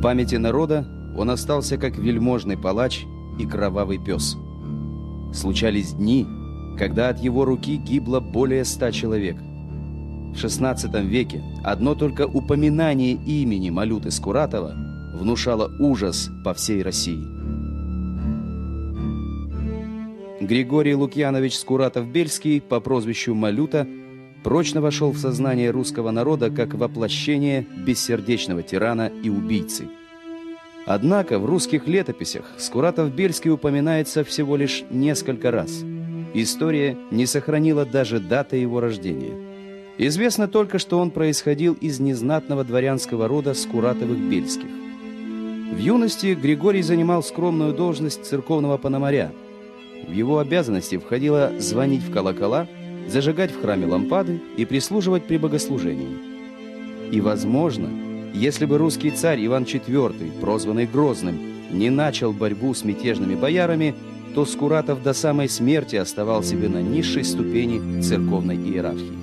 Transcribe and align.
В 0.00 0.02
памяти 0.02 0.36
народа 0.36 0.86
он 1.14 1.28
остался 1.28 1.76
как 1.76 1.98
вельможный 1.98 2.56
палач 2.56 3.04
и 3.38 3.44
кровавый 3.44 3.98
пес. 3.98 4.38
Случались 5.30 5.92
дни, 5.92 6.26
когда 6.78 7.10
от 7.10 7.18
его 7.18 7.44
руки 7.44 7.76
гибло 7.76 8.18
более 8.18 8.64
ста 8.64 8.92
человек. 8.92 9.36
В 9.36 10.42
XVI 10.42 11.06
веке 11.06 11.42
одно 11.62 11.94
только 11.94 12.26
упоминание 12.26 13.12
имени 13.12 13.68
Малюты 13.68 14.10
Скуратова 14.10 14.74
внушало 15.18 15.70
ужас 15.78 16.30
по 16.46 16.54
всей 16.54 16.82
России. 16.82 17.22
Григорий 20.40 20.94
Лукьянович 20.94 21.58
Скуратов-Бельский 21.58 22.62
по 22.62 22.80
прозвищу 22.80 23.34
Малюта 23.34 23.86
прочно 24.42 24.80
вошел 24.80 25.12
в 25.12 25.18
сознание 25.18 25.70
русского 25.70 26.10
народа 26.10 26.50
как 26.50 26.72
воплощение 26.72 27.66
бессердечного 27.86 28.62
тирана 28.62 29.12
и 29.22 29.28
убийцы. 29.28 29.88
Однако 30.86 31.38
в 31.38 31.44
русских 31.44 31.86
летописях 31.86 32.44
Скуратов-Бельский 32.58 33.50
упоминается 33.50 34.24
всего 34.24 34.56
лишь 34.56 34.84
несколько 34.90 35.50
раз. 35.50 35.82
История 36.34 36.96
не 37.10 37.26
сохранила 37.26 37.84
даже 37.84 38.20
даты 38.20 38.56
его 38.56 38.80
рождения. 38.80 39.34
Известно 39.98 40.48
только, 40.48 40.78
что 40.78 40.98
он 40.98 41.10
происходил 41.10 41.74
из 41.74 42.00
незнатного 42.00 42.64
дворянского 42.64 43.28
рода 43.28 43.54
Скуратовых-Бельских. 43.54 44.70
В 45.74 45.78
юности 45.78 46.34
Григорий 46.34 46.82
занимал 46.82 47.22
скромную 47.22 47.74
должность 47.74 48.24
церковного 48.24 48.78
пономаря. 48.78 49.32
В 50.08 50.12
его 50.12 50.38
обязанности 50.38 50.96
входило 50.98 51.52
звонить 51.58 52.02
в 52.02 52.12
колокола– 52.12 52.66
зажигать 53.10 53.50
в 53.50 53.60
храме 53.60 53.86
лампады 53.86 54.40
и 54.56 54.64
прислуживать 54.64 55.24
при 55.24 55.36
богослужении. 55.36 57.10
И, 57.10 57.20
возможно, 57.20 57.88
если 58.34 58.64
бы 58.64 58.78
русский 58.78 59.10
царь 59.10 59.44
Иван 59.44 59.64
IV, 59.64 60.40
прозванный 60.40 60.86
Грозным, 60.86 61.38
не 61.70 61.90
начал 61.90 62.32
борьбу 62.32 62.74
с 62.74 62.84
мятежными 62.84 63.34
боярами, 63.34 63.94
то 64.34 64.44
Скуратов 64.44 65.02
до 65.02 65.12
самой 65.12 65.48
смерти 65.48 65.96
оставал 65.96 66.42
себе 66.42 66.68
на 66.68 66.82
низшей 66.82 67.24
ступени 67.24 68.00
церковной 68.00 68.56
иерархии. 68.56 69.18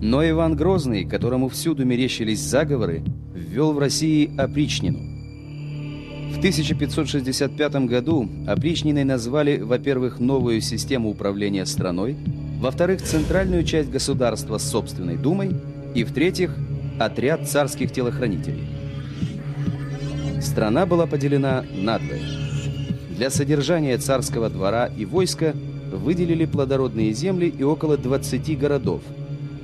Но 0.00 0.26
Иван 0.28 0.56
Грозный, 0.56 1.04
которому 1.04 1.48
всюду 1.48 1.84
мерещились 1.84 2.40
заговоры, 2.40 3.02
ввел 3.34 3.72
в 3.72 3.78
России 3.78 4.30
опричнину– 4.38 4.98
в 6.28 6.38
1565 6.38 7.86
году 7.86 8.28
опричниной 8.46 9.02
назвали, 9.02 9.58
во-первых, 9.58 10.20
новую 10.20 10.60
систему 10.60 11.10
управления 11.10 11.66
страной, 11.66 12.16
во-вторых, 12.60 13.02
центральную 13.02 13.64
часть 13.64 13.90
государства 13.90 14.58
с 14.58 14.70
собственной 14.70 15.16
думой 15.16 15.56
и, 15.96 16.04
в-третьих, 16.04 16.54
отряд 16.98 17.48
царских 17.48 17.92
телохранителей. 17.92 18.66
Страна 20.40 20.86
была 20.86 21.06
поделена 21.06 21.64
надвое. 21.74 22.22
Для 23.10 23.30
содержания 23.30 23.98
царского 23.98 24.48
двора 24.48 24.86
и 24.86 25.04
войска 25.04 25.54
выделили 25.92 26.44
плодородные 26.44 27.12
земли 27.12 27.48
и 27.48 27.62
около 27.62 27.96
20 27.96 28.58
городов. 28.58 29.02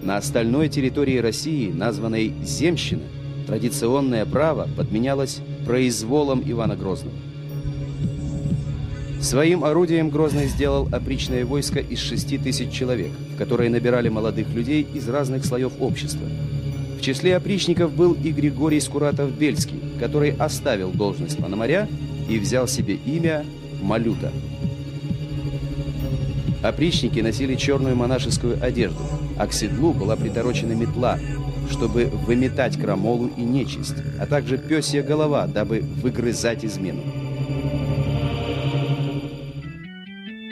На 0.02 0.16
остальной 0.16 0.68
территории 0.68 1.18
России, 1.18 1.70
названной 1.70 2.34
Земщина, 2.42 3.04
традиционное 3.46 4.26
право 4.26 4.68
подменялось 4.76 5.40
произволом 5.64 6.42
Ивана 6.44 6.76
Грозного. 6.76 7.16
Своим 9.20 9.64
орудием 9.64 10.10
Грозный 10.10 10.48
сделал 10.48 10.86
опричное 10.92 11.46
войско 11.46 11.78
из 11.78 11.98
6 12.00 12.42
тысяч 12.42 12.70
человек, 12.70 13.10
в 13.34 13.38
которое 13.38 13.70
набирали 13.70 14.10
молодых 14.10 14.52
людей 14.52 14.86
из 14.92 15.08
разных 15.08 15.46
слоев 15.46 15.72
общества. 15.80 16.26
Числе 17.04 17.36
опричников 17.36 17.92
был 17.92 18.14
и 18.14 18.32
Григорий 18.32 18.80
Скуратов-Бельский, 18.80 19.78
который 20.00 20.30
оставил 20.30 20.90
должность 20.90 21.36
пономаря 21.36 21.86
и 22.30 22.38
взял 22.38 22.66
себе 22.66 22.94
имя 22.94 23.44
Малюта. 23.82 24.32
Опричники 26.62 27.20
носили 27.20 27.56
черную 27.56 27.94
монашескую 27.94 28.56
одежду, 28.64 29.02
а 29.36 29.46
к 29.46 29.52
седлу 29.52 29.92
была 29.92 30.16
приторочена 30.16 30.72
метла, 30.72 31.18
чтобы 31.70 32.06
выметать 32.06 32.80
крамолу 32.80 33.30
и 33.36 33.42
нечисть, 33.42 33.96
а 34.18 34.24
также 34.24 34.56
пёсья 34.56 35.02
голова, 35.02 35.46
дабы 35.46 35.80
выгрызать 35.80 36.64
измену. 36.64 37.02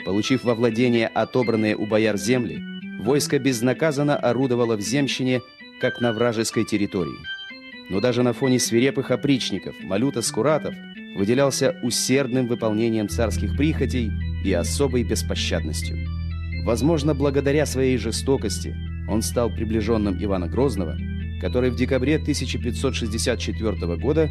Получив 0.05 0.43
во 0.43 0.53
владение 0.53 1.07
отобранные 1.07 1.75
у 1.75 1.87
бояр 1.87 2.15
земли, 2.15 2.61
войско 3.01 3.39
безнаказанно 3.39 4.15
орудовало 4.15 4.77
в 4.77 4.81
земщине, 4.81 5.41
как 5.83 5.99
на 5.99 6.13
вражеской 6.13 6.63
территории. 6.63 7.19
Но 7.89 7.99
даже 7.99 8.23
на 8.23 8.31
фоне 8.31 8.57
свирепых 8.57 9.11
опричников 9.11 9.75
Малюта 9.83 10.21
Скуратов 10.21 10.73
выделялся 11.17 11.75
усердным 11.83 12.47
выполнением 12.47 13.09
царских 13.09 13.55
прихотей 13.57 14.09
и 14.45 14.53
особой 14.53 15.03
беспощадностью. 15.03 15.97
Возможно, 16.63 17.13
благодаря 17.13 17.65
своей 17.65 17.97
жестокости– 17.97 18.75
он 19.07 19.21
стал 19.21 19.49
приближенным 19.49 20.17
Ивана 20.23 20.47
Грозного, 20.47 20.97
который 21.41 21.69
в 21.69 21.75
декабре 21.75 22.15
1564 22.15 23.97
года 23.97 24.29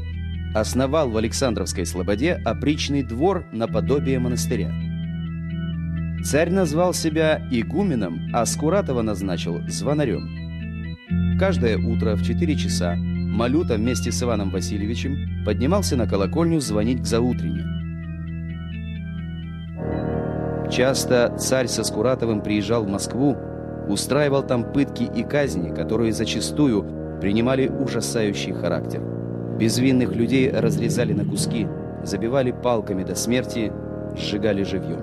основал 0.54 1.10
в 1.10 1.16
Александровской 1.16 1.86
Слободе 1.86 2.40
опричный 2.44 3.02
двор 3.02 3.46
наподобие 3.52 4.18
монастыря. 4.18 4.72
Царь 6.24 6.50
назвал 6.50 6.94
себя 6.94 7.46
игуменом, 7.50 8.30
а 8.32 8.46
Скуратова 8.46 9.02
назначил 9.02 9.60
звонарем. 9.68 10.41
Каждое 11.42 11.76
утро 11.76 12.14
в 12.14 12.22
4 12.22 12.54
часа 12.54 12.94
Малюта 12.94 13.74
вместе 13.74 14.12
с 14.12 14.22
Иваном 14.22 14.50
Васильевичем 14.50 15.44
поднимался 15.44 15.96
на 15.96 16.06
колокольню 16.06 16.60
звонить 16.60 17.02
к 17.02 17.04
заутрене. 17.04 17.64
Часто 20.70 21.34
царь 21.36 21.66
со 21.66 21.82
Скуратовым 21.82 22.42
приезжал 22.42 22.84
в 22.84 22.88
Москву 22.88 23.36
устраивал 23.88 24.44
там 24.44 24.72
пытки 24.72 25.02
и 25.02 25.24
казни, 25.24 25.74
которые 25.74 26.12
зачастую 26.12 27.18
принимали 27.20 27.66
ужасающий 27.66 28.52
характер. 28.52 29.02
Безвинных 29.58 30.14
людей 30.14 30.48
разрезали 30.48 31.12
на 31.12 31.24
куски, 31.24 31.66
забивали 32.04 32.52
палками 32.52 33.02
до 33.02 33.16
смерти, 33.16 33.72
сжигали 34.16 34.62
живьем. 34.62 35.00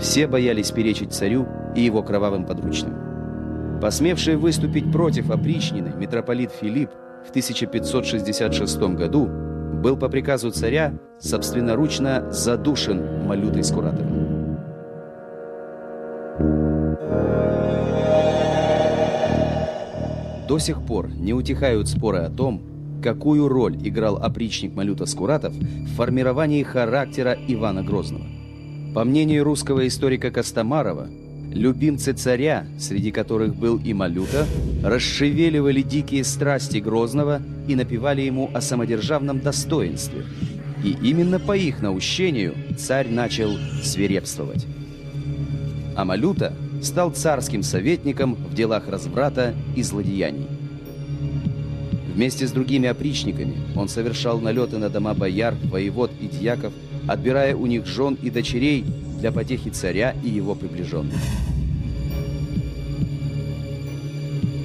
Все 0.00 0.26
боялись 0.26 0.72
перечить 0.72 1.12
царю 1.12 1.46
и 1.76 1.82
его 1.82 2.02
кровавым 2.02 2.44
подручным. 2.44 3.11
Посмевший 3.82 4.36
выступить 4.36 4.92
против 4.92 5.28
опричнины 5.32 5.92
митрополит 5.96 6.52
Филипп 6.52 6.90
в 7.26 7.30
1566 7.30 8.80
году 8.94 9.26
был 9.26 9.96
по 9.96 10.08
приказу 10.08 10.52
царя 10.52 10.94
собственноручно 11.18 12.30
задушен 12.30 13.26
Малютой 13.26 13.64
Скуратовым. 13.64 14.56
До 20.46 20.58
сих 20.60 20.80
пор 20.86 21.08
не 21.08 21.34
утихают 21.34 21.88
споры 21.88 22.18
о 22.18 22.30
том, 22.30 22.62
какую 23.02 23.48
роль 23.48 23.76
играл 23.82 24.16
опричник 24.16 24.76
Малюта 24.76 25.06
Скуратов 25.06 25.54
в 25.54 25.96
формировании 25.96 26.62
характера 26.62 27.36
Ивана 27.48 27.82
Грозного. 27.82 28.26
По 28.94 29.02
мнению 29.02 29.42
русского 29.42 29.88
историка 29.88 30.30
Костомарова, 30.30 31.08
любимцы 31.54 32.12
царя, 32.12 32.66
среди 32.78 33.10
которых 33.10 33.54
был 33.54 33.78
и 33.78 33.92
Малюта, 33.92 34.46
расшевеливали 34.82 35.82
дикие 35.82 36.24
страсти 36.24 36.78
Грозного 36.78 37.40
и 37.68 37.74
напевали 37.74 38.22
ему 38.22 38.50
о 38.52 38.60
самодержавном 38.60 39.40
достоинстве. 39.40 40.24
И 40.84 40.96
именно 41.02 41.38
по 41.38 41.56
их 41.56 41.80
наущению 41.80 42.54
царь 42.76 43.08
начал 43.08 43.56
свирепствовать. 43.82 44.66
А 45.94 46.04
Малюта 46.04 46.54
стал 46.82 47.10
царским 47.10 47.62
советником 47.62 48.34
в 48.34 48.54
делах 48.54 48.88
разврата 48.88 49.54
и 49.76 49.82
злодеяний. 49.82 50.48
Вместе 52.14 52.46
с 52.46 52.50
другими 52.50 52.88
опричниками 52.88 53.56
он 53.74 53.88
совершал 53.88 54.40
налеты 54.40 54.78
на 54.78 54.90
дома 54.90 55.14
бояр, 55.14 55.54
воевод 55.64 56.10
и 56.20 56.26
дьяков, 56.26 56.72
отбирая 57.06 57.56
у 57.56 57.66
них 57.66 57.86
жен 57.86 58.18
и 58.20 58.30
дочерей 58.30 58.84
для 59.22 59.30
потехи 59.30 59.70
царя 59.70 60.16
и 60.24 60.28
его 60.28 60.56
приближенных. 60.56 61.14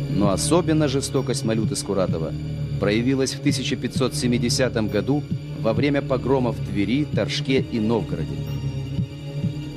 Но 0.10 0.32
особенно 0.32 0.88
жестокость 0.88 1.46
Малюты 1.46 1.76
Скуратова 1.76 2.34
проявилась 2.80 3.34
в 3.34 3.40
1570 3.40 4.90
году 4.90 5.22
во 5.62 5.74
время 5.74 6.02
погромов 6.02 6.58
в 6.58 6.66
Твери, 6.72 7.06
Торжке 7.06 7.64
и 7.72 7.80
Новгороде. 7.80 8.36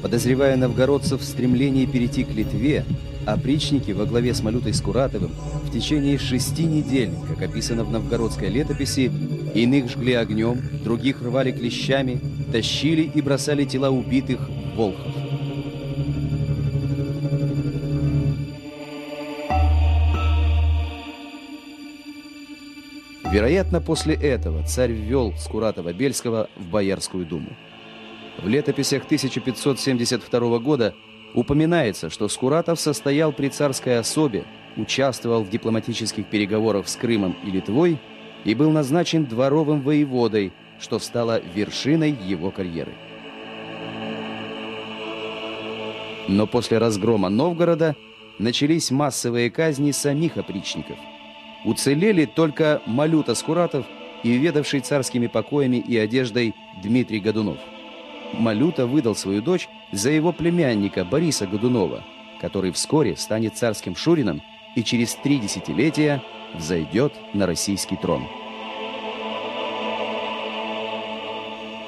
Подозревая 0.01 0.57
новгородцев 0.57 1.21
в 1.21 1.25
стремлении 1.25 1.85
перейти 1.85 2.25
к 2.25 2.31
Литве, 2.31 2.87
опричники 3.27 3.91
во 3.91 4.07
главе 4.07 4.33
с 4.33 4.43
Малютой 4.43 4.73
Скуратовым 4.73 5.33
в 5.67 5.71
течение 5.71 6.17
шести 6.17 6.65
недель, 6.65 7.11
как 7.29 7.43
описано 7.43 7.85
в 7.85 7.91
новгородской 7.91 8.49
летописи, 8.49 9.13
иных 9.55 9.91
жгли 9.91 10.15
огнем, 10.15 10.61
других 10.85 11.23
рвали 11.23 11.53
клещами, 11.53 12.21
тащили 12.53 13.03
и 13.03 13.21
бросали 13.21 13.65
тела 13.65 13.91
убитых 13.91 14.41
в 14.49 14.77
Волхов. 14.77 15.15
Вероятно, 23.31 23.81
после 23.81 24.17
этого 24.17 24.65
царь 24.65 24.91
ввел 24.91 25.33
Скуратова-Бельского 25.39 26.49
в 26.57 26.67
Боярскую 26.67 27.25
думу. 27.25 27.57
В 28.43 28.49
летописях 28.49 29.05
1572 29.05 30.59
года 30.59 30.95
упоминается, 31.35 32.11
что 32.11 32.29
Скуратов 32.29 32.81
состоял 32.81 33.33
при 33.33 33.49
царской 33.49 34.01
особе, 34.01 34.45
участвовал 34.77 35.45
в 35.45 35.51
дипломатических 35.51 36.27
переговорах 36.27 36.89
с 36.89 36.97
Крымом 36.97 37.37
и 37.45 37.53
Литвой 37.53 37.99
и 38.45 38.55
был 38.55 38.71
назначен 38.71 39.27
дворовым 39.27 39.83
воеводой, 39.83 40.53
что 40.79 40.99
стало 40.99 41.41
вершиной 41.55 42.17
его 42.27 42.51
карьеры. 42.51 42.93
Но 46.29 46.47
после 46.47 46.79
разгрома 46.79 47.29
Новгорода 47.29 47.97
начались 48.39 48.91
массовые 48.91 49.51
казни 49.51 49.91
самих 49.91 50.37
опричников. 50.37 50.97
Уцелели 51.65 52.25
только 52.25 52.81
Малюта 52.87 53.35
Скуратов 53.35 53.85
и 54.23 54.33
ведавший 54.33 54.81
царскими 54.81 55.27
покоями 55.27 55.77
и 55.77 55.97
одеждой 55.99 56.55
Дмитрий 56.83 57.21
Годунов. 57.21 57.59
Малюта 58.33 58.87
выдал 58.87 59.15
свою 59.15 59.43
дочь 59.43 59.69
за 59.93 60.11
его 60.11 60.33
племянника 60.33 61.05
Бориса 61.05 61.47
Годунова, 61.47 62.05
который 62.41 62.71
вскоре 62.71 63.17
станет 63.17 63.57
царским 63.57 63.97
шурином 63.97 64.41
и 64.77 64.85
через 64.85 65.15
три 65.17 65.39
десятилетия 65.39 66.23
взойдет 66.55 67.13
на 67.35 67.47
российский 67.47 67.97
трон. 67.97 68.27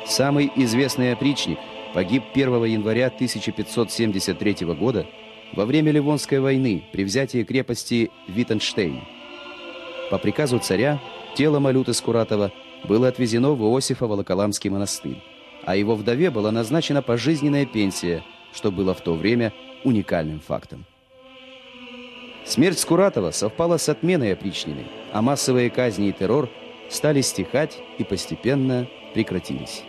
Самый 0.06 0.50
известный 0.56 1.12
опричник 1.12 1.58
погиб 1.94 2.22
1 2.34 2.64
января 2.64 3.06
1573 3.06 4.66
года 4.74 5.06
во 5.54 5.64
время 5.64 5.92
Ливонской 5.92 6.40
войны 6.40 6.84
при 6.92 7.04
взятии 7.04 7.44
крепости 7.44 8.10
Виттенштейн. 8.28 9.00
По 10.10 10.18
приказу 10.18 10.58
царя 10.58 11.00
тело 11.34 11.58
Малюты 11.58 11.94
Скуратова 11.94 12.52
было 12.84 13.08
отвезено 13.08 13.52
в 13.52 13.62
Иосифово-Волоколамский 13.62 14.70
монастырь, 14.70 15.22
а 15.64 15.76
его 15.76 15.94
вдове 15.94 16.30
была 16.30 16.50
назначена 16.50 17.02
пожизненная 17.02 17.66
пенсия, 17.66 18.22
что 18.52 18.70
было 18.70 18.94
в 18.94 19.00
то 19.00 19.14
время 19.14 19.52
уникальным 19.84 20.40
фактом. 20.40 20.84
Смерть 22.44 22.78
Скуратова 22.78 23.30
совпала 23.30 23.76
с 23.76 23.88
отменой 23.88 24.32
опричнины, 24.32 24.84
а 25.12 25.22
массовые 25.22 25.70
казни 25.70 26.08
и 26.08 26.12
террор 26.12 26.48
стали 26.88 27.20
стихать 27.20 27.78
и 27.98 28.04
постепенно 28.04 28.88
прекратились. 29.14 29.82